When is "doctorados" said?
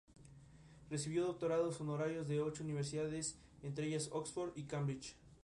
1.27-1.79